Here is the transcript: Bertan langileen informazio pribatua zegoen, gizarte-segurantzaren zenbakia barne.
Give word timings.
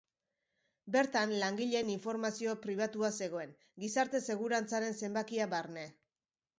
Bertan 0.95 1.35
langileen 1.43 1.91
informazio 1.97 2.57
pribatua 2.65 3.13
zegoen, 3.21 3.55
gizarte-segurantzaren 3.87 5.01
zenbakia 5.03 5.55
barne. 5.57 5.91